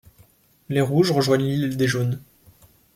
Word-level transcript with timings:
Les 0.67 0.81
rouges 0.81 1.11
rejoignent 1.11 1.43
l'île 1.45 1.77
des 1.77 1.85
jaunes. 1.85 2.23